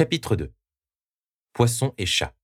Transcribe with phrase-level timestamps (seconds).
[0.00, 0.50] Chapitre 2
[1.52, 2.34] Poisson et chat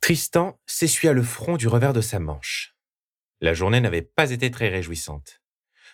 [0.00, 2.76] Tristan s'essuya le front du revers de sa manche.
[3.40, 5.42] La journée n'avait pas été très réjouissante.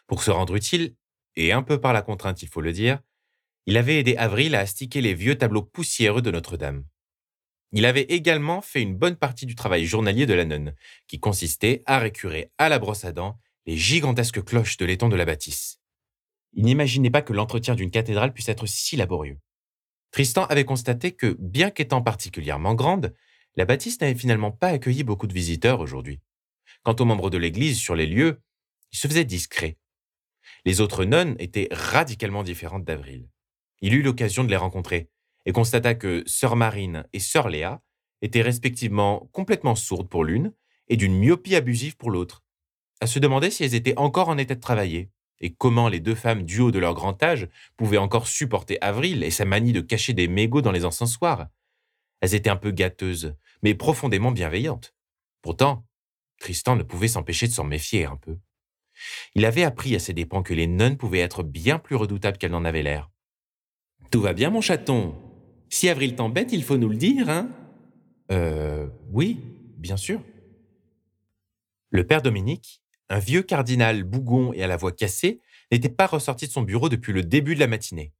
[0.06, 0.96] Pour se rendre utile,
[1.34, 3.00] et un peu par la contrainte, il faut le dire,
[3.64, 6.84] il avait aidé Avril à astiquer les vieux tableaux poussiéreux de Notre-Dame.
[7.72, 10.74] Il avait également fait une bonne partie du travail journalier de la nonne,
[11.06, 15.16] qui consistait à récurer à la brosse à dents les gigantesques cloches de l'étang de
[15.16, 15.80] la bâtisse.
[16.54, 19.38] Il n'imaginait pas que l'entretien d'une cathédrale puisse être si laborieux.
[20.10, 23.14] Tristan avait constaté que, bien qu'étant particulièrement grande,
[23.56, 26.20] la bâtisse n'avait finalement pas accueilli beaucoup de visiteurs aujourd'hui.
[26.82, 28.42] Quant aux membres de l'Église sur les lieux,
[28.92, 29.76] ils se faisaient discrets.
[30.64, 33.28] Les autres nonnes étaient radicalement différentes d'Avril.
[33.80, 35.08] Il eut l'occasion de les rencontrer
[35.46, 37.80] et constata que Sœur Marine et Sœur Léa
[38.22, 40.52] étaient respectivement complètement sourdes pour l'une
[40.88, 42.44] et d'une myopie abusive pour l'autre.
[43.00, 46.14] À se demander si elles étaient encore en état de travailler et comment les deux
[46.14, 49.80] femmes du haut de leur grand âge pouvaient encore supporter Avril et sa manie de
[49.80, 51.48] cacher des mégots dans les encensoirs.
[52.20, 54.94] Elles étaient un peu gâteuses, mais profondément bienveillantes.
[55.42, 55.86] Pourtant,
[56.38, 58.38] Tristan ne pouvait s'empêcher de s'en méfier un peu.
[59.34, 62.50] Il avait appris à ses dépens que les nonnes pouvaient être bien plus redoutables qu'elles
[62.50, 63.10] n'en avaient l'air.
[64.10, 65.14] Tout va bien, mon chaton
[65.68, 67.48] Si Avril t'embête, il faut nous le dire, hein
[68.30, 68.88] Euh.
[69.12, 69.40] Oui,
[69.78, 70.20] bien sûr.
[71.90, 76.46] Le père Dominique, un vieux cardinal bougon et à la voix cassée, n'était pas ressorti
[76.46, 78.12] de son bureau depuis le début de la matinée.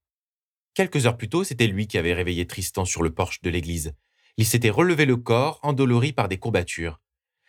[0.75, 3.95] Quelques heures plus tôt, c'était lui qui avait réveillé Tristan sur le porche de l'église.
[4.37, 7.01] Il s'était relevé le corps, endolori par des courbatures.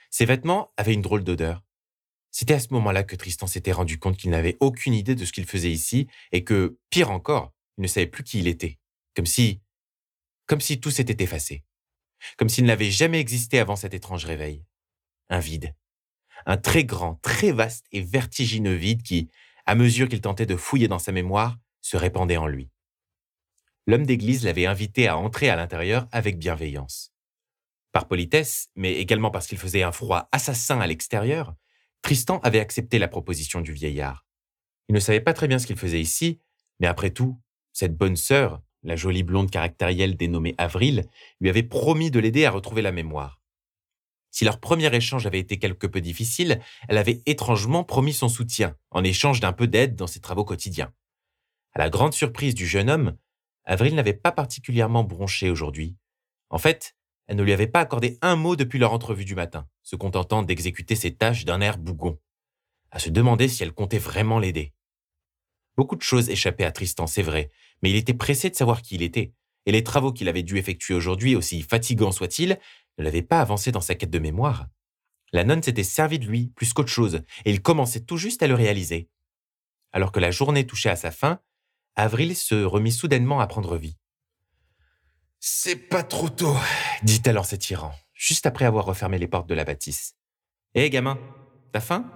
[0.09, 1.63] Ses vêtements avaient une drôle d'odeur.
[2.31, 5.33] C'était à ce moment-là que Tristan s'était rendu compte qu'il n'avait aucune idée de ce
[5.33, 8.79] qu'il faisait ici et que, pire encore, il ne savait plus qui il était.
[9.15, 9.61] Comme si.
[10.45, 11.63] comme si tout s'était effacé.
[12.37, 14.63] Comme s'il n'avait jamais existé avant cet étrange réveil.
[15.29, 15.75] Un vide.
[16.45, 19.29] Un très grand, très vaste et vertigineux vide qui,
[19.65, 22.69] à mesure qu'il tentait de fouiller dans sa mémoire, se répandait en lui.
[23.87, 27.11] L'homme d'église l'avait invité à entrer à l'intérieur avec bienveillance.
[27.91, 31.55] Par politesse, mais également parce qu'il faisait un froid assassin à l'extérieur,
[32.01, 34.25] Tristan avait accepté la proposition du vieillard.
[34.87, 36.39] Il ne savait pas très bien ce qu'il faisait ici,
[36.79, 37.39] mais après tout,
[37.73, 41.05] cette bonne sœur, la jolie blonde caractérielle dénommée Avril,
[41.39, 43.40] lui avait promis de l'aider à retrouver la mémoire.
[44.31, 48.75] Si leur premier échange avait été quelque peu difficile, elle avait étrangement promis son soutien,
[48.89, 50.93] en échange d'un peu d'aide dans ses travaux quotidiens.
[51.73, 53.17] À la grande surprise du jeune homme,
[53.65, 55.95] Avril n'avait pas particulièrement bronché aujourd'hui.
[56.49, 56.95] En fait,
[57.27, 60.43] elle ne lui avait pas accordé un mot depuis leur entrevue du matin, se contentant
[60.43, 62.19] d'exécuter ses tâches d'un air bougon.
[62.89, 64.73] À se demander si elle comptait vraiment l'aider.
[65.77, 68.95] Beaucoup de choses échappaient à Tristan, c'est vrai, mais il était pressé de savoir qui
[68.95, 69.33] il était,
[69.65, 72.59] et les travaux qu'il avait dû effectuer aujourd'hui, aussi fatigants soient-ils,
[72.97, 74.67] ne l'avaient pas avancé dans sa quête de mémoire.
[75.33, 78.47] La nonne s'était servie de lui plus qu'autre chose, et il commençait tout juste à
[78.47, 79.09] le réaliser.
[79.93, 81.39] Alors que la journée touchait à sa fin,
[81.95, 83.97] Avril se remit soudainement à prendre vie.
[85.39, 86.55] C'est pas trop tôt,
[87.03, 90.15] dit-elle en s'étirant, juste après avoir refermé les portes de la bâtisse.
[90.75, 91.19] Hé, gamin,
[91.71, 92.09] t'as faim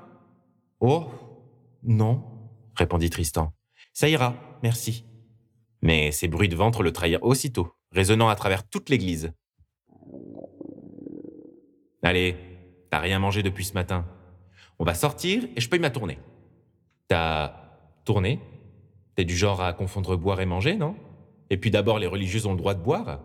[0.80, 1.10] Oh,
[1.84, 2.24] non,
[2.76, 3.54] répondit Tristan.
[3.94, 5.06] Ça ira, merci.
[5.82, 9.34] Mais ces bruits de ventre le trahirent aussitôt, résonnant à travers toute l'église.
[12.06, 12.36] Allez,
[12.92, 14.06] t'as rien mangé depuis ce matin.
[14.78, 16.20] On va sortir et je paye ma tournée.
[17.08, 17.56] T'as
[18.06, 18.40] tourné?
[19.16, 20.96] T'es du genre à confondre boire et manger, non?
[21.50, 23.22] Et puis d'abord, les religieuses ont le droit de boire?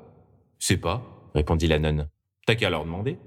[0.58, 2.08] C'est pas, répondit la nonne.
[2.46, 3.18] T'as qu'à leur demander.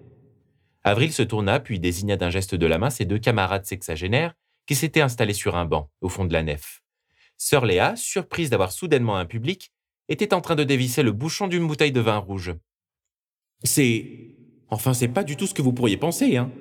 [0.83, 4.33] Avril se tourna puis désigna d'un geste de la main ses deux camarades sexagénaires
[4.65, 6.81] qui s'étaient installés sur un banc au fond de la nef.
[7.37, 9.71] Sœur Léa, surprise d'avoir soudainement un public,
[10.09, 12.55] était en train de dévisser le bouchon d'une bouteille de vin rouge.
[13.63, 14.42] C'est
[14.73, 16.51] Enfin, c'est pas du tout ce que vous pourriez penser, hein.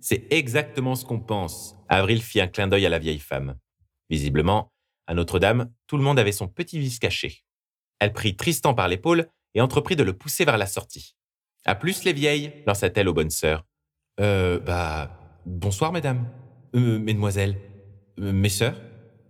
[0.00, 1.76] C'est exactement ce qu'on pense.
[1.88, 3.54] Avril fit un clin d'œil à la vieille femme.
[4.10, 4.72] Visiblement,
[5.06, 7.44] à Notre-Dame, tout le monde avait son petit vice caché.
[8.00, 11.14] Elle prit Tristan par l'épaule et entreprit de le pousser vers la sortie.
[11.64, 13.64] À plus, les vieilles, lança-t-elle aux bonnes sœurs.
[14.18, 16.28] Euh, bah, bonsoir, mesdames.
[16.74, 17.56] Euh, mesdemoiselles.
[18.18, 18.80] Euh, mes sœurs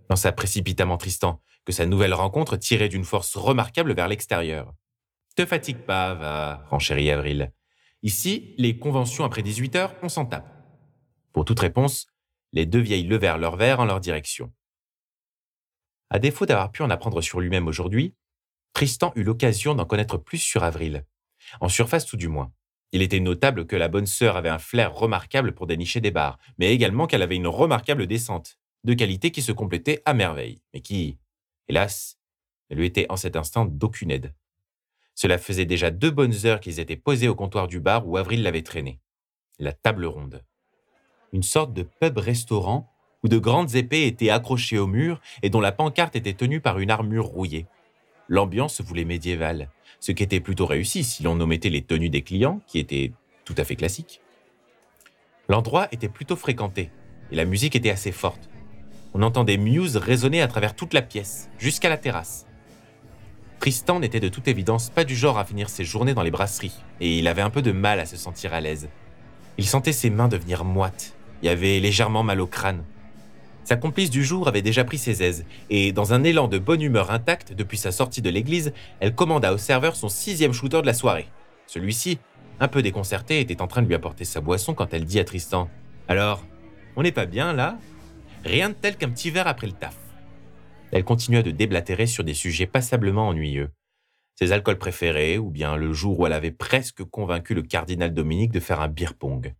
[0.09, 4.73] lança précipitamment Tristan, que sa nouvelle rencontre tirait d'une force remarquable vers l'extérieur.
[5.37, 7.53] Te fatigue pas, va, renchérit Avril.
[8.03, 10.49] Ici, les conventions après 18 heures, on s'en tape.
[11.33, 12.09] Pour toute réponse,
[12.53, 14.53] les deux vieilles levèrent leur verre en leur direction.
[16.11, 18.15] À défaut d'avoir pu en apprendre sur lui-même aujourd'hui,
[18.73, 21.07] Tristan eut l'occasion d'en connaître plus sur Avril.
[21.61, 22.53] En surface tout du moins.
[22.91, 26.39] Il était notable que la bonne sœur avait un flair remarquable pour dénicher des bars,
[26.59, 30.83] mais également qu'elle avait une remarquable descente, de qualité qui se complétait à merveille, mais
[30.83, 31.19] qui,
[31.69, 32.19] hélas,
[32.71, 34.35] ne lui était en cet instant d'aucune aide.
[35.15, 38.43] Cela faisait déjà deux bonnes heures qu'ils étaient posés au comptoir du bar où Avril
[38.43, 39.01] l'avait traîné.
[39.59, 40.43] La table ronde.
[41.33, 42.89] Une sorte de pub-restaurant
[43.23, 46.79] où de grandes épées étaient accrochées au mur et dont la pancarte était tenue par
[46.79, 47.67] une armure rouillée.
[48.29, 49.69] l'ambiance voulait médiévale,
[50.01, 53.13] ce qui était plutôt réussi si l'on omettait les tenues des clients, qui étaient
[53.45, 54.21] tout à fait classiques.
[55.49, 56.91] L'endroit était plutôt fréquenté,
[57.31, 58.49] et la musique était assez forte.
[59.15, 62.47] On entendait Muse résonner à travers toute la pièce, jusqu'à la terrasse.
[63.63, 66.83] Tristan n'était de toute évidence pas du genre à finir ses journées dans les brasseries,
[67.01, 68.89] et il avait un peu de mal à se sentir à l'aise.
[69.57, 71.15] Il sentait ses mains devenir moites,
[71.45, 72.83] il avait légèrement mal au crâne.
[73.63, 76.83] Sa complice du jour avait déjà pris ses aises, et dans un élan de bonne
[76.83, 80.87] humeur intacte depuis sa sortie de l'église, elle commanda au serveur son sixième shooter de
[80.87, 81.29] la soirée.
[81.69, 82.19] Celui-ci,
[82.59, 85.25] un peu déconcerté, était en train de lui apporter sa boisson quand elle dit à
[85.25, 85.71] Tristan
[86.09, 86.43] Alors,
[86.97, 87.79] on n'est pas bien là?
[88.45, 89.95] Rien de tel qu'un petit verre après le taf
[90.93, 93.73] elle continua de déblatérer sur des sujets passablement ennuyeux.
[94.35, 98.53] Ses alcools préférés, ou bien le jour où elle avait presque convaincu le cardinal Dominique
[98.53, 99.55] de faire un beer pong.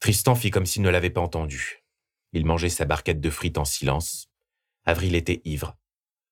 [0.00, 1.84] Tristan fit comme s'il ne l'avait pas entendu.
[2.32, 4.30] Il mangeait sa barquette de frites en silence.
[4.84, 5.76] Avril était ivre.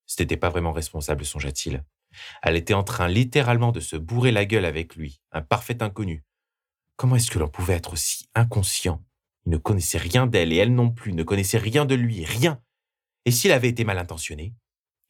[0.05, 1.83] Ce n'était pas vraiment responsable, songea-t-il.
[2.41, 6.23] Elle était en train littéralement de se bourrer la gueule avec lui, un parfait inconnu.
[6.95, 9.03] Comment est-ce que l'on pouvait être aussi inconscient?
[9.45, 12.61] Il ne connaissait rien d'elle et elle non plus ne connaissait rien de lui, rien.
[13.27, 14.55] Et s'il avait été mal intentionné?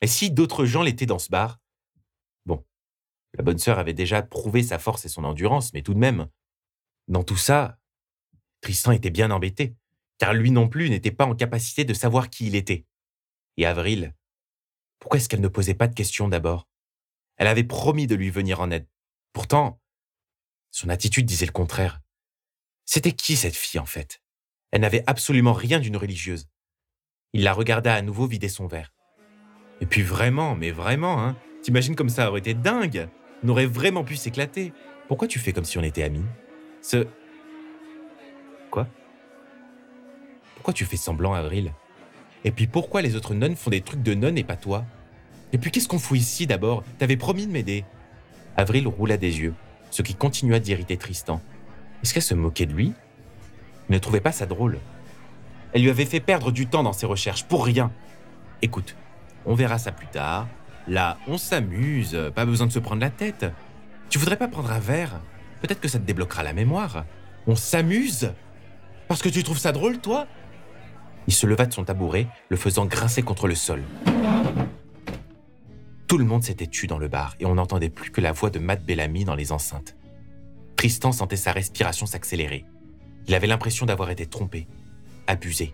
[0.02, 1.60] Et si d'autres gens l'étaient dans ce bar?
[2.48, 2.66] Bon,
[3.36, 6.28] la bonne sœur avait déjà prouvé sa force et son endurance, mais tout de même,
[7.08, 7.78] dans tout ça,
[8.62, 9.76] Tristan était bien embêté,
[10.18, 12.88] car lui non plus n'était pas en capacité de savoir qui il était.
[13.56, 14.16] Et Avril,
[14.98, 16.68] pourquoi est-ce qu'elle ne posait pas de questions d'abord?
[17.36, 18.90] Elle avait promis de lui venir en aide.
[19.32, 19.80] Pourtant,
[20.72, 22.02] son attitude disait le contraire.
[22.84, 24.24] C'était qui cette fille en fait?
[24.72, 26.50] Elle n'avait absolument rien d'une religieuse.
[27.34, 28.92] Il la regarda à nouveau vider son verre.
[29.82, 33.10] Et puis vraiment, mais vraiment, hein, t'imagines comme ça aurait été dingue
[33.44, 34.74] On aurait vraiment pu s'éclater.
[35.08, 36.26] Pourquoi tu fais comme si on était amis?
[36.82, 37.06] Ce...
[38.72, 38.88] Quoi?
[40.56, 41.74] Pourquoi tu fais semblant, Avril?
[42.44, 44.86] Et puis pourquoi les autres nonnes font des trucs de nonnes et pas toi?
[45.54, 46.84] Et puis qu'est-ce qu'on fout ici d'abord?
[46.98, 47.86] T'avais promis de m'aider.
[48.58, 49.54] Avril roula des yeux,
[49.92, 51.42] ce qui continua d'irriter Tristan.
[52.02, 52.94] Est-ce qu'elle se moquait de lui?
[53.90, 54.80] Il ne trouvait pas ça drôle.
[55.78, 57.92] Elle lui avait fait perdre du temps dans ses recherches, pour rien.
[58.64, 58.96] Écoute,
[59.46, 60.48] on verra ça plus tard.
[60.88, 63.46] Là, on s'amuse, pas besoin de se prendre la tête.
[64.10, 65.22] Tu voudrais pas prendre un verre?
[65.62, 67.06] Peut-être que ça te débloquera la mémoire.
[67.46, 68.34] On s'amuse?
[69.08, 70.26] Parce que tu trouves ça drôle, toi?
[71.28, 73.84] Il se leva de son tabouret, le faisant grincer contre le sol.
[76.08, 78.50] Tout le monde s'était tu dans le bar et on n'entendait plus que la voix
[78.50, 79.96] de Matt Bellamy dans les enceintes.
[80.76, 82.66] Tristan sentait sa respiration s'accélérer.
[83.28, 84.68] Il avait l'impression d'avoir été trompé,
[85.28, 85.74] abusé,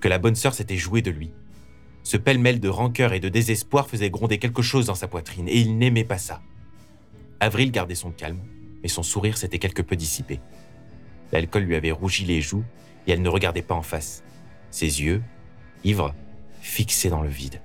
[0.00, 1.32] que la bonne sœur s'était jouée de lui.
[2.02, 5.58] Ce pêle-mêle de rancœur et de désespoir faisait gronder quelque chose dans sa poitrine, et
[5.58, 6.42] il n'aimait pas ça.
[7.40, 8.40] Avril gardait son calme,
[8.82, 10.40] mais son sourire s'était quelque peu dissipé.
[11.30, 12.64] L'alcool lui avait rougi les joues,
[13.06, 14.22] et elle ne regardait pas en face.
[14.70, 15.22] Ses yeux,
[15.84, 16.14] ivres,
[16.60, 17.60] fixés dans le vide.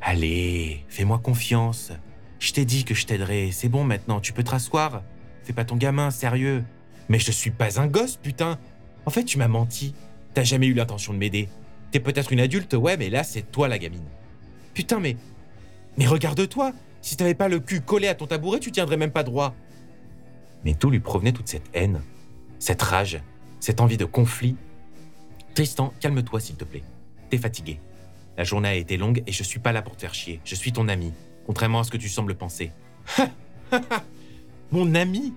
[0.00, 1.92] Allez, fais-moi confiance.
[2.38, 5.02] Je t'ai dit que je t'aiderais, c'est bon maintenant, tu peux te rasseoir.
[5.44, 6.64] Fais pas ton gamin, sérieux.
[7.08, 8.58] Mais je suis pas un gosse, putain.
[9.06, 9.94] En fait, tu m'as menti.
[10.34, 11.48] T'as jamais eu l'intention de m'aider.
[11.90, 14.04] T'es peut-être une adulte, ouais, mais là, c'est toi la gamine.
[14.72, 15.16] Putain, mais.
[15.96, 16.72] Mais regarde-toi
[17.02, 19.54] Si t'avais pas le cul collé à ton tabouret, tu tiendrais même pas droit.
[20.64, 22.00] Mais d'où lui provenait toute cette haine
[22.58, 23.20] Cette rage
[23.60, 24.56] Cette envie de conflit?
[25.54, 26.82] Tristan, calme-toi, s'il te plaît.
[27.30, 27.78] T'es fatigué.
[28.36, 30.40] La journée a été longue et je suis pas là pour te faire chier.
[30.44, 31.12] Je suis ton ami,
[31.46, 32.72] contrairement à ce que tu sembles penser.
[34.72, 35.32] Mon ami?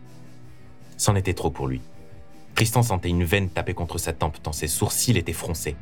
[0.97, 1.81] C'en était trop pour lui.
[2.57, 5.75] Tristan sentait une veine taper contre sa tempe tant ses sourcils étaient froncés.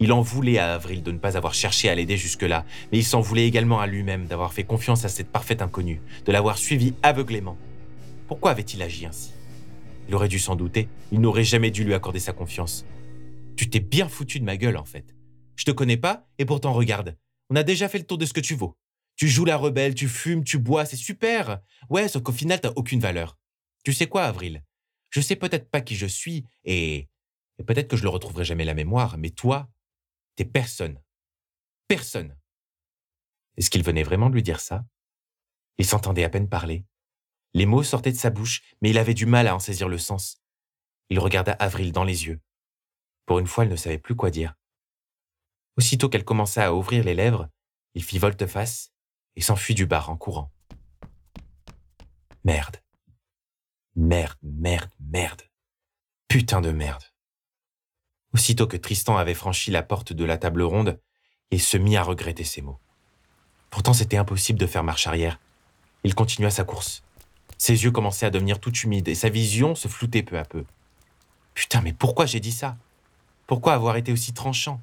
[0.00, 3.04] Il en voulait à Avril de ne pas avoir cherché à l'aider jusque-là, mais il
[3.04, 6.94] s'en voulait également à lui-même d'avoir fait confiance à cette parfaite inconnue, de l'avoir suivie
[7.02, 7.58] aveuglément.
[8.26, 9.34] Pourquoi avait-il agi ainsi?
[10.08, 12.86] Il aurait dû s'en douter, il n'aurait jamais dû lui accorder sa confiance.
[13.54, 15.14] Tu t'es bien foutu de ma gueule en fait.
[15.56, 17.18] Je te connais pas, et pourtant regarde,
[17.50, 18.78] on a déjà fait le tour de ce que tu vaux.
[19.16, 21.60] Tu joues la rebelle, tu fumes, tu bois, c'est super.
[21.90, 23.36] Ouais, sauf qu'au final, t'as aucune valeur.
[23.84, 24.62] Tu sais quoi, Avril?
[25.14, 27.08] Je sais peut-être pas qui je suis et,
[27.64, 29.70] peut-être que je le retrouverai jamais la mémoire, mais toi,
[30.34, 31.00] t'es personne.
[31.86, 32.36] Personne.
[33.56, 34.84] Est-ce qu'il venait vraiment de lui dire ça?
[35.78, 36.84] Il s'entendait à peine parler.
[37.52, 39.98] Les mots sortaient de sa bouche, mais il avait du mal à en saisir le
[39.98, 40.42] sens.
[41.10, 42.40] Il regarda Avril dans les yeux.
[43.24, 44.54] Pour une fois, elle ne savait plus quoi dire.
[45.76, 47.48] Aussitôt qu'elle commença à ouvrir les lèvres,
[47.94, 48.92] il fit volte-face
[49.36, 50.52] et s'enfuit du bar en courant.
[52.42, 52.83] Merde.
[53.96, 55.42] Merde, merde, merde.
[56.26, 57.04] Putain de merde.
[58.32, 60.98] Aussitôt que Tristan avait franchi la porte de la table ronde,
[61.52, 62.80] il se mit à regretter ses mots.
[63.70, 65.38] Pourtant, c'était impossible de faire marche arrière.
[66.02, 67.04] Il continua sa course.
[67.56, 70.64] Ses yeux commençaient à devenir tout humides et sa vision se floutait peu à peu.
[71.54, 72.76] Putain, mais pourquoi j'ai dit ça?
[73.46, 74.80] Pourquoi avoir été aussi tranchant?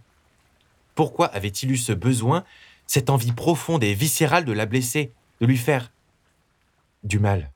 [0.95, 2.45] Pourquoi avait-il eu ce besoin,
[2.87, 5.91] cette envie profonde et viscérale de la blesser, de lui faire
[7.03, 7.50] du mal?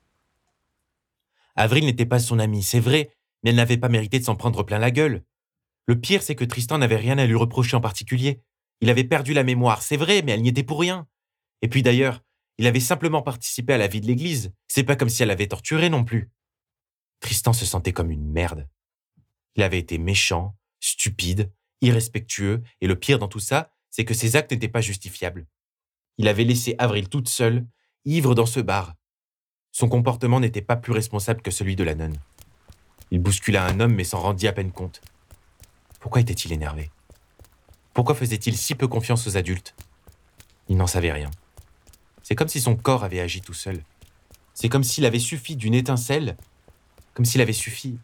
[1.56, 3.10] Avril n'était pas son amie, c'est vrai,
[3.42, 5.24] mais elle n'avait pas mérité de s'en prendre plein la gueule.
[5.86, 8.42] Le pire, c'est que Tristan n'avait rien à lui reprocher en particulier.
[8.80, 11.06] Il avait perdu la mémoire, c'est vrai, mais elle n'y était pour rien.
[11.62, 12.22] Et puis d'ailleurs,
[12.58, 14.52] il avait simplement participé à la vie de l'église.
[14.68, 16.30] C'est pas comme si elle avait torturé non plus.
[17.20, 18.68] Tristan se sentait comme une merde.
[19.54, 24.36] Il avait été méchant, stupide, irrespectueux, et le pire dans tout ça, c'est que ses
[24.36, 25.46] actes n'étaient pas justifiables.
[26.18, 27.66] Il avait laissé Avril toute seule,
[28.04, 28.94] ivre dans ce bar.
[29.78, 32.16] Son comportement n'était pas plus responsable que celui de la nonne.
[33.10, 35.02] Il bouscula un homme mais s'en rendit à peine compte.
[36.00, 36.90] Pourquoi était-il énervé?
[37.92, 39.74] Pourquoi faisait-il si peu confiance aux adultes?
[40.70, 41.30] Il n'en savait rien.
[42.22, 43.82] C'est comme si son corps avait agi tout seul.
[44.54, 46.38] C'est comme s'il avait suffi d'une étincelle,
[47.12, 47.98] comme s'il avait suffi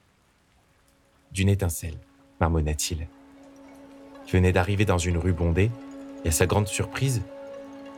[1.30, 1.96] d'une étincelle,
[2.38, 3.08] marmonna-t-il.
[4.26, 5.70] Il venait d'arriver dans une rue bondée,
[6.26, 7.22] et à sa grande surprise,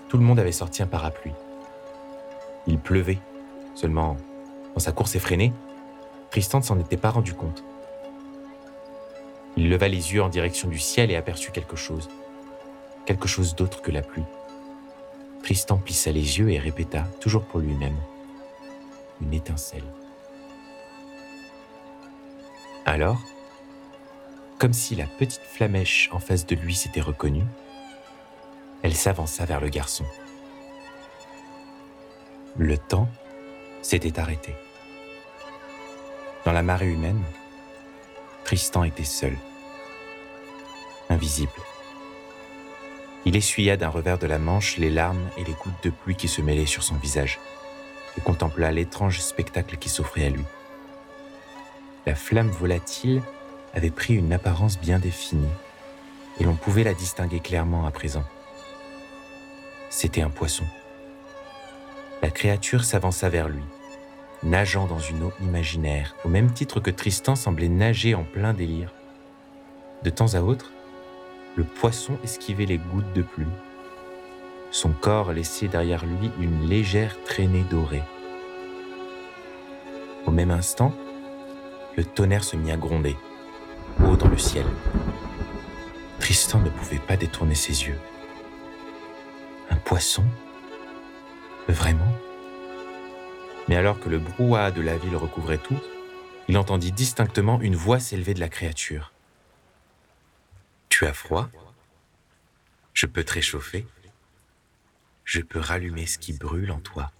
[0.08, 1.34] tout le monde avait sorti un parapluie.
[2.68, 3.18] Il pleuvait,
[3.74, 4.16] seulement,
[4.74, 5.52] dans sa course effrénée,
[6.30, 7.62] Tristan ne s'en était pas rendu compte.
[9.56, 12.08] Il leva les yeux en direction du ciel et aperçut quelque chose.
[13.06, 14.24] Quelque chose d'autre que la pluie.
[15.42, 17.96] Tristan plissa les yeux et répéta, toujours pour lui-même,
[19.20, 19.84] une étincelle.
[22.86, 23.20] Alors,
[24.58, 27.44] comme si la petite flamèche en face de lui s'était reconnue,
[28.82, 30.04] elle s'avança vers le garçon.
[32.56, 33.08] Le temps
[33.84, 34.54] s'était arrêté.
[36.46, 37.22] Dans la marée humaine,
[38.44, 39.36] Tristan était seul,
[41.10, 41.52] invisible.
[43.26, 46.28] Il essuya d'un revers de la manche les larmes et les gouttes de pluie qui
[46.28, 47.38] se mêlaient sur son visage
[48.16, 50.44] et contempla l'étrange spectacle qui s'offrait à lui.
[52.06, 53.22] La flamme volatile
[53.74, 55.48] avait pris une apparence bien définie
[56.40, 58.24] et l'on pouvait la distinguer clairement à présent.
[59.90, 60.64] C'était un poisson.
[62.24, 63.64] La créature s'avança vers lui,
[64.42, 68.94] nageant dans une eau imaginaire, au même titre que Tristan semblait nager en plein délire.
[70.04, 70.72] De temps à autre,
[71.54, 73.44] le poisson esquivait les gouttes de pluie.
[74.70, 78.02] Son corps laissait derrière lui une légère traînée dorée.
[80.24, 80.94] Au même instant,
[81.94, 83.18] le tonnerre se mit à gronder,
[84.02, 84.64] haut dans le ciel.
[86.20, 87.98] Tristan ne pouvait pas détourner ses yeux.
[89.68, 90.24] Un poisson
[91.68, 92.12] Vraiment?
[93.68, 95.80] Mais alors que le brouhaha de la ville recouvrait tout,
[96.49, 99.12] il entendit distinctement une voix s'élever de la créature.
[100.88, 101.49] Tu as froid?
[102.92, 103.87] Je peux te réchauffer
[105.25, 107.11] Je peux rallumer ce qui brûle en toi.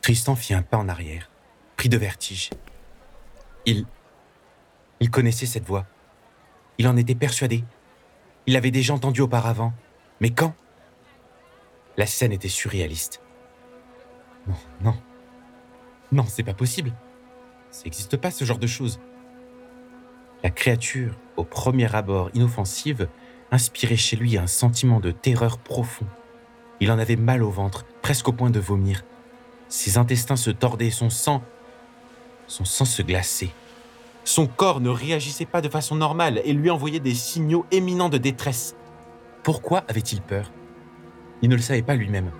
[0.00, 1.30] Tristan fit un pas en arrière,
[1.76, 2.50] pris de vertige.
[3.66, 3.86] Il...
[5.00, 5.86] Il connaissait cette voix.
[6.78, 7.64] Il en était persuadé.
[8.46, 9.72] Il l'avait déjà entendue auparavant.
[10.20, 10.54] Mais quand?
[12.00, 13.20] La scène était surréaliste.
[14.46, 14.94] Non, non.
[16.12, 16.94] Non, c'est pas possible.
[17.70, 18.98] Ça n'existe pas ce genre de choses.
[20.42, 23.06] La créature, au premier abord inoffensive,
[23.50, 26.06] inspirait chez lui un sentiment de terreur profond.
[26.80, 29.04] Il en avait mal au ventre, presque au point de vomir.
[29.68, 31.42] Ses intestins se tordaient, son sang.
[32.46, 33.50] Son sang se glaçait.
[34.24, 38.16] Son corps ne réagissait pas de façon normale et lui envoyait des signaux éminents de
[38.16, 38.74] détresse.
[39.42, 40.50] Pourquoi avait-il peur?
[41.42, 42.30] Il ne le savait pas lui-même.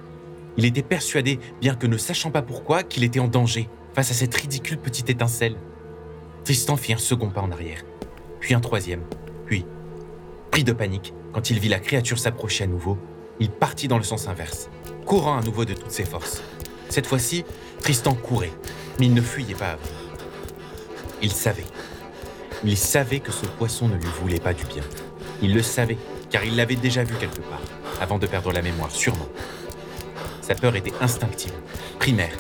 [0.57, 4.15] Il était persuadé, bien que ne sachant pas pourquoi, qu'il était en danger face à
[4.15, 5.57] cette ridicule petite étincelle.
[6.45, 7.83] Tristan fit un second pas en arrière,
[8.41, 9.03] puis un troisième,
[9.47, 9.65] puis,
[10.51, 12.99] pris de panique, quand il vit la créature s'approcher à nouveau,
[13.39, 14.69] il partit dans le sens inverse,
[15.07, 16.43] courant à nouveau de toutes ses forces.
[16.89, 17.45] Cette fois-ci,
[17.81, 18.53] Tristan courait,
[18.99, 19.79] mais il ne fuyait pas.
[21.23, 21.65] Il savait.
[22.65, 24.83] Il savait que ce poisson ne lui voulait pas du bien.
[25.43, 25.99] Il le savait,
[26.31, 27.63] car il l'avait déjà vu quelque part,
[28.01, 29.29] avant de perdre la mémoire, sûrement.
[30.43, 31.53] Sa peur était instinctive,
[31.99, 32.37] primaire.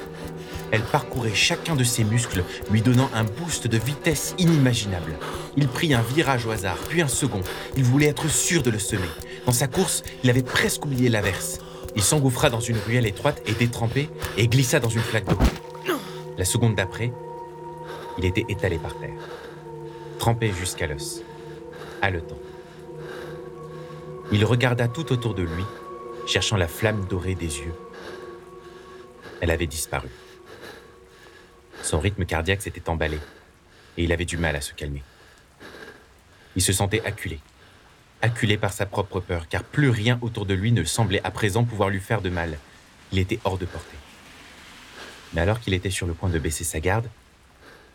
[0.72, 5.14] Elle parcourait chacun de ses muscles, lui donnant un boost de vitesse inimaginable.
[5.56, 7.42] Il prit un virage au hasard, puis un second.
[7.76, 9.08] Il voulait être sûr de le semer.
[9.46, 11.58] Dans sa course, il avait presque oublié l'averse.
[11.96, 15.38] Il s'engouffra dans une ruelle étroite et détrempée et glissa dans une flaque d'eau.
[16.38, 17.12] La seconde d'après,
[18.18, 19.10] il était étalé par terre,
[20.18, 21.22] trempé jusqu'à l'os,
[22.00, 22.38] haletant.
[24.32, 25.64] Il regarda tout autour de lui,
[26.26, 27.74] cherchant la flamme dorée des yeux
[29.40, 30.08] elle avait disparu.
[31.82, 33.18] Son rythme cardiaque s'était emballé
[33.96, 35.02] et il avait du mal à se calmer.
[36.56, 37.40] Il se sentait acculé,
[38.22, 41.64] acculé par sa propre peur, car plus rien autour de lui ne semblait à présent
[41.64, 42.58] pouvoir lui faire de mal.
[43.12, 43.96] Il était hors de portée.
[45.32, 47.08] Mais alors qu'il était sur le point de baisser sa garde,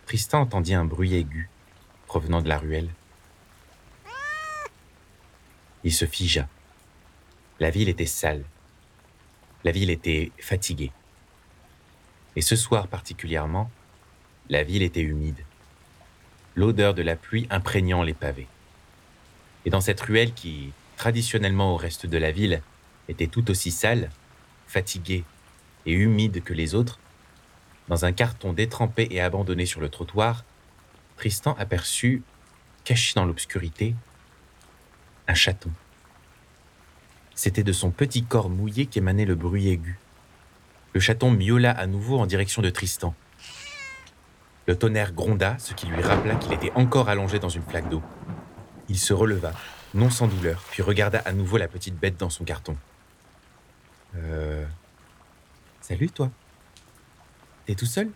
[0.06, 1.50] Tristan entendit un bruit aigu
[2.08, 2.90] provenant de la ruelle.
[5.86, 6.50] Il se figea.
[7.60, 8.44] La ville était sale.
[9.64, 10.92] La ville était fatiguée.
[12.36, 13.70] Et ce soir particulièrement,
[14.50, 15.46] la ville était humide.
[16.56, 18.48] L'odeur de la pluie imprégnant les pavés.
[19.66, 22.64] Et dans cette ruelle qui, traditionnellement au reste de la ville,
[23.08, 24.10] était tout aussi sale,
[24.66, 25.24] fatiguée
[25.86, 27.00] et humide que les autres,
[27.90, 30.46] dans un carton détrempé et abandonné sur le trottoir,
[31.16, 32.24] Tristan aperçut,
[32.86, 33.94] caché dans l'obscurité,
[35.28, 35.72] un chaton.
[37.34, 40.00] C'était de son petit corps mouillé qu'émanait le bruit aigu.
[40.94, 43.14] Le chaton miaula à nouveau en direction de Tristan.
[44.68, 48.02] Le tonnerre gronda, ce qui lui rappela qu'il était encore allongé dans une flaque d'eau.
[48.88, 49.52] Il se releva,
[49.94, 52.78] non sans douleur, puis regarda à nouveau la petite bête dans son carton.
[54.16, 54.66] Euh.
[55.82, 56.32] Salut, toi.
[57.66, 58.10] T'es tout seul?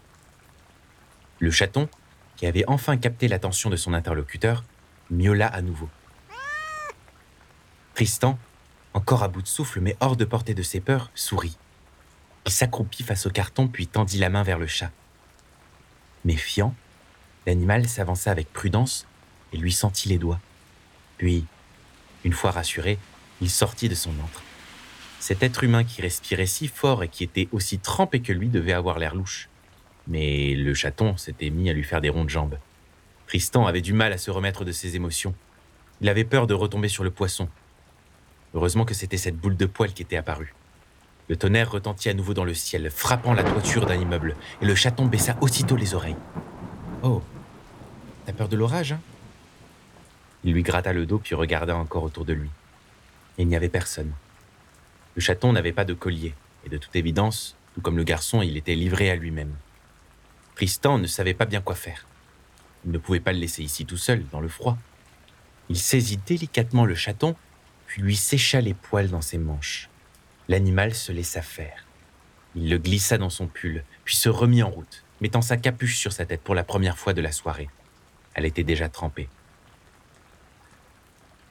[1.40, 1.90] Le chaton,
[2.36, 4.64] qui avait enfin capté l'attention de son interlocuteur,
[5.12, 5.90] miaula à nouveau.
[8.00, 8.40] Tristan,
[8.94, 11.58] encore à bout de souffle mais hors de portée de ses peurs, sourit.
[12.46, 14.90] Il s'accroupit face au carton puis tendit la main vers le chat.
[16.24, 16.74] Méfiant,
[17.46, 19.06] l'animal s'avança avec prudence
[19.52, 20.40] et lui sentit les doigts.
[21.18, 21.44] Puis,
[22.24, 22.98] une fois rassuré,
[23.42, 24.44] il sortit de son antre.
[25.20, 28.72] Cet être humain qui respirait si fort et qui était aussi trempé que lui devait
[28.72, 29.50] avoir l'air louche.
[30.08, 32.60] Mais le chaton s'était mis à lui faire des rondes jambes.
[33.28, 35.36] Tristan avait du mal à se remettre de ses émotions.
[36.00, 37.50] Il avait peur de retomber sur le poisson.
[38.54, 40.54] Heureusement que c'était cette boule de poil qui était apparue.
[41.28, 44.74] Le tonnerre retentit à nouveau dans le ciel, frappant la toiture d'un immeuble, et le
[44.74, 46.16] chaton baissa aussitôt les oreilles.
[47.04, 47.22] Oh,
[48.26, 49.02] t'as peur de l'orage, hein?
[50.44, 52.50] Il lui gratta le dos puis regarda encore autour de lui.
[53.38, 54.12] il n'y avait personne.
[55.16, 56.34] Le chaton n'avait pas de collier,
[56.66, 59.54] et de toute évidence, tout comme le garçon, il était livré à lui-même.
[60.56, 62.06] Tristan ne savait pas bien quoi faire.
[62.86, 64.78] Il ne pouvait pas le laisser ici tout seul, dans le froid.
[65.70, 67.36] Il saisit délicatement le chaton,
[67.90, 69.90] puis lui sécha les poils dans ses manches.
[70.48, 71.88] L'animal se laissa faire.
[72.54, 76.14] Il le glissa dans son pull, puis se remit en route, mettant sa capuche sur
[76.14, 77.68] sa tête pour la première fois de la soirée.
[78.36, 79.28] Elle était déjà trempée.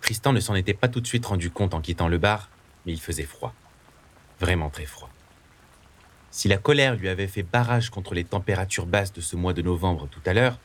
[0.01, 2.51] Tristan ne s'en était pas tout de suite rendu compte en quittant le bar,
[2.87, 3.53] mais il faisait froid.
[4.39, 5.11] Vraiment très froid.
[6.31, 9.63] Si la colère lui avait fait barrage contre les températures basses de ce mois de
[9.63, 10.61] novembre tout à l'heure,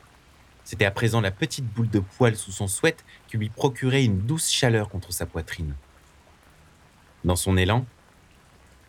[0.64, 4.20] c'était à présent la petite boule de poil sous son sweat qui lui procurait une
[4.20, 5.76] douce chaleur contre sa poitrine.
[7.24, 7.86] Dans son élan,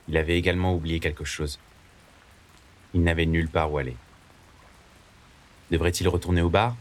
[0.08, 1.58] il avait également oublié quelque chose.
[2.92, 3.96] Il n'avait nulle part où aller.
[5.70, 6.76] Devrait-il retourner au bar?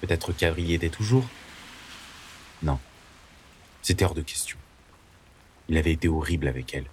[0.00, 1.24] Peut-être qu'Avril était toujours?
[2.62, 2.78] Non.
[3.82, 4.58] C'était hors de question.
[5.68, 6.86] Il avait été horrible avec elle.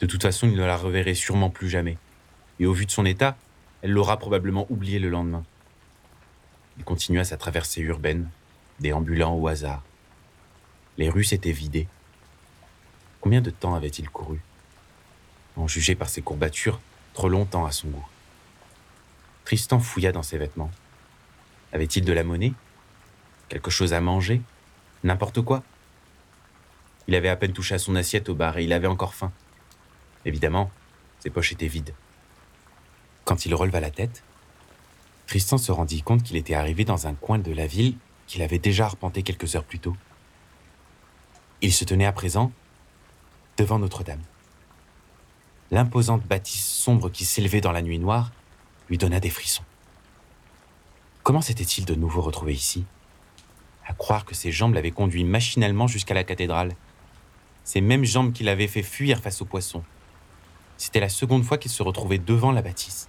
[0.00, 1.96] De toute façon, il ne la reverrait sûrement plus jamais.
[2.58, 3.36] Et au vu de son état,
[3.82, 5.44] elle l'aura probablement oublié le lendemain.
[6.78, 8.30] Il continua sa traversée urbaine,
[8.80, 9.82] déambulant au hasard.
[10.98, 11.88] Les rues s'étaient vidées.
[13.20, 14.40] Combien de temps avait-il couru
[15.56, 16.80] En juger par ses courbatures,
[17.12, 18.08] trop longtemps à son goût?
[19.44, 20.70] Tristan fouilla dans ses vêtements.
[21.72, 22.52] Avait-il de la monnaie?
[23.48, 24.40] Quelque chose à manger?
[25.02, 25.62] N'importe quoi?
[27.08, 29.32] Il avait à peine touché à son assiette au bar et il avait encore faim.
[30.24, 30.70] Évidemment,
[31.18, 31.94] ses poches étaient vides.
[33.24, 34.22] Quand il releva la tête,
[35.26, 38.58] Tristan se rendit compte qu'il était arrivé dans un coin de la ville qu'il avait
[38.58, 39.96] déjà arpenté quelques heures plus tôt.
[41.60, 42.52] Il se tenait à présent
[43.56, 44.22] devant Notre-Dame.
[45.70, 48.32] L'imposante bâtisse sombre qui s'élevait dans la nuit noire
[48.88, 49.64] lui donna des frissons.
[51.22, 52.84] Comment s'était-il de nouveau retrouvé ici?
[53.86, 56.74] À croire que ses jambes l'avaient conduit machinalement jusqu'à la cathédrale
[57.64, 59.82] ces mêmes jambes qui l'avaient fait fuir face au poisson.
[60.82, 63.08] C'était la seconde fois qu'il se retrouvait devant la bâtisse.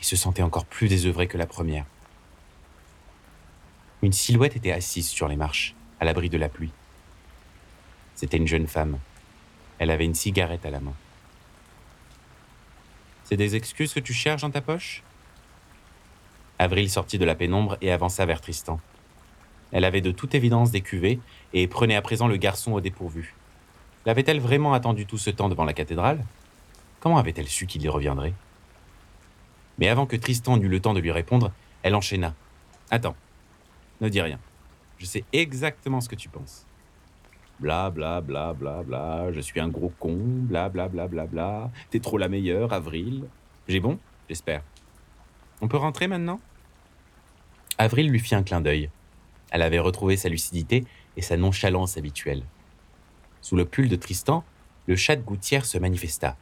[0.00, 1.84] Il se sentait encore plus désœuvré que la première.
[4.02, 6.72] Une silhouette était assise sur les marches, à l'abri de la pluie.
[8.16, 8.98] C'était une jeune femme.
[9.78, 10.94] Elle avait une cigarette à la main.
[13.22, 15.04] C'est des excuses que tu cherches dans ta poche?
[16.58, 18.80] Avril sortit de la pénombre et avança vers Tristan.
[19.70, 21.20] Elle avait de toute évidence des cuvées
[21.52, 23.36] et prenait à présent le garçon au dépourvu.
[24.04, 26.24] L'avait-elle vraiment attendu tout ce temps devant la cathédrale?
[27.02, 28.32] Comment avait-elle su qu'il y reviendrait?
[29.78, 31.50] Mais avant que Tristan n'eût le temps de lui répondre,
[31.82, 32.32] elle enchaîna.
[32.92, 33.16] Attends,
[34.00, 34.38] ne dis rien.
[34.98, 36.64] Je sais exactement ce que tu penses.
[37.58, 41.72] Bla bla bla bla bla, je suis un gros con, bla bla bla bla bla,
[41.90, 43.24] t'es trop la meilleure, Avril.
[43.66, 44.62] J'ai bon J'espère.
[45.60, 46.40] On peut rentrer maintenant?
[47.78, 48.90] Avril lui fit un clin d'œil.
[49.50, 50.84] Elle avait retrouvé sa lucidité
[51.16, 52.44] et sa nonchalance habituelle.
[53.40, 54.44] Sous le pull de Tristan,
[54.86, 56.36] le chat de gouttière se manifesta.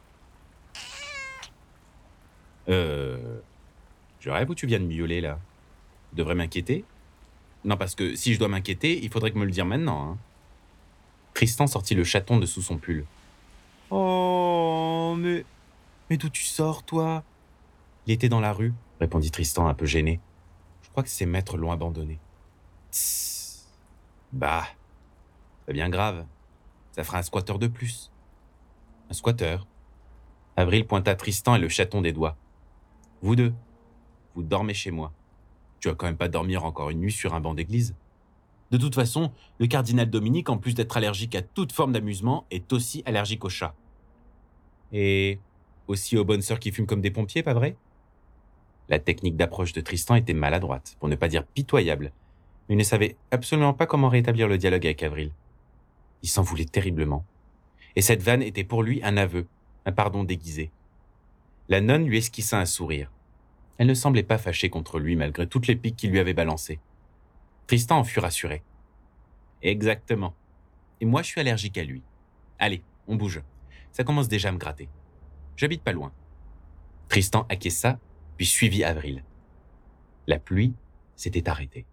[2.71, 3.39] Euh.
[4.19, 5.39] Je rêve ou tu viens de miauler là
[6.13, 6.85] Devrais m'inquiéter
[7.65, 10.11] Non, parce que si je dois m'inquiéter, il faudrait que me le dire maintenant.
[10.11, 10.17] Hein.
[11.33, 13.05] Tristan sortit le chaton de sous son pull.
[13.89, 15.45] Oh, mais.
[16.09, 17.23] Mais d'où tu sors, toi?
[18.05, 20.19] Il était dans la rue, répondit Tristan un peu gêné.
[20.83, 22.19] Je crois que ses maîtres l'ont abandonné.
[22.91, 23.67] Tss.
[24.33, 24.67] Bah.
[25.65, 26.25] C'est bien grave.
[26.91, 28.11] Ça fera un squatteur de plus.
[29.09, 29.65] Un squatteur
[30.57, 32.35] Avril pointa Tristan et le chaton des doigts.
[33.21, 33.53] Vous deux,
[34.35, 35.13] vous dormez chez moi.
[35.79, 37.95] Tu vas quand même pas dormir encore une nuit sur un banc d'église.
[38.71, 42.71] De toute façon, le cardinal Dominique, en plus d'être allergique à toute forme d'amusement, est
[42.73, 43.75] aussi allergique aux chats.
[44.91, 45.39] Et
[45.87, 47.75] aussi aux bonnes sœurs qui fument comme des pompiers, pas vrai?
[48.89, 52.11] La technique d'approche de Tristan était maladroite, pour ne pas dire pitoyable.
[52.69, 55.31] Il ne savait absolument pas comment rétablir le dialogue avec Avril.
[56.23, 57.25] Il s'en voulait terriblement.
[57.95, 59.47] Et cette vanne était pour lui un aveu,
[59.85, 60.71] un pardon déguisé.
[61.71, 63.09] La nonne lui esquissa un sourire.
[63.77, 66.81] Elle ne semblait pas fâchée contre lui malgré toutes les piques qu'il lui avait balancées.
[67.65, 68.61] Tristan en fut rassuré.
[69.61, 70.35] Exactement.
[70.99, 72.03] Et moi, je suis allergique à lui.
[72.59, 73.41] Allez, on bouge.
[73.93, 74.89] Ça commence déjà à me gratter.
[75.55, 76.11] J'habite pas loin.
[77.07, 77.99] Tristan acquiesça,
[78.35, 79.23] puis suivit Avril.
[80.27, 80.73] La pluie
[81.15, 81.85] s'était arrêtée.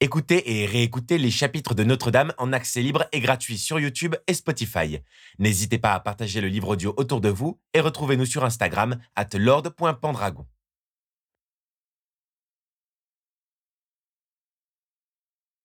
[0.00, 4.34] Écoutez et réécoutez les chapitres de Notre-Dame en accès libre et gratuit sur YouTube et
[4.34, 4.98] Spotify.
[5.38, 9.28] N'hésitez pas à partager le livre audio autour de vous et retrouvez-nous sur Instagram at
[9.32, 10.46] lord.pendragon.